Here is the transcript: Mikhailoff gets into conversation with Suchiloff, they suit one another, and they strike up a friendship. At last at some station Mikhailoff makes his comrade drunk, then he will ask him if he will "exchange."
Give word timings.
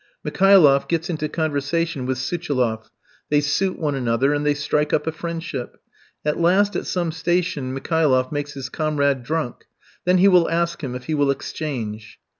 Mikhailoff 0.25 0.87
gets 0.87 1.11
into 1.11 1.29
conversation 1.29 2.07
with 2.07 2.17
Suchiloff, 2.17 2.89
they 3.29 3.39
suit 3.39 3.77
one 3.77 3.93
another, 3.93 4.33
and 4.33 4.43
they 4.43 4.55
strike 4.55 4.93
up 4.93 5.05
a 5.05 5.11
friendship. 5.11 5.77
At 6.25 6.39
last 6.39 6.75
at 6.75 6.87
some 6.87 7.11
station 7.11 7.71
Mikhailoff 7.71 8.31
makes 8.31 8.53
his 8.53 8.67
comrade 8.67 9.21
drunk, 9.21 9.65
then 10.05 10.17
he 10.17 10.27
will 10.27 10.49
ask 10.49 10.83
him 10.83 10.95
if 10.95 11.03
he 11.03 11.13
will 11.13 11.29
"exchange." 11.29 12.19